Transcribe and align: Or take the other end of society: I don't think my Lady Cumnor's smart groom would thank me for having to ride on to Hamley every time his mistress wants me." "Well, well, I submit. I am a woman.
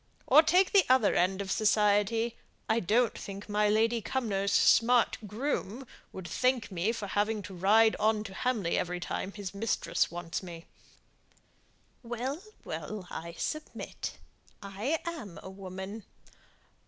Or 0.25 0.41
take 0.41 0.71
the 0.71 0.83
other 0.89 1.13
end 1.13 1.41
of 1.41 1.51
society: 1.51 2.35
I 2.67 2.79
don't 2.79 3.15
think 3.15 3.47
my 3.47 3.69
Lady 3.69 4.01
Cumnor's 4.01 4.51
smart 4.51 5.19
groom 5.27 5.85
would 6.11 6.27
thank 6.27 6.71
me 6.71 6.91
for 6.91 7.05
having 7.05 7.43
to 7.43 7.53
ride 7.53 7.95
on 7.97 8.23
to 8.23 8.33
Hamley 8.33 8.79
every 8.79 8.99
time 8.99 9.31
his 9.31 9.53
mistress 9.53 10.09
wants 10.09 10.41
me." 10.41 10.65
"Well, 12.01 12.41
well, 12.63 13.09
I 13.11 13.33
submit. 13.37 14.17
I 14.59 14.97
am 15.05 15.39
a 15.43 15.51
woman. 15.51 16.03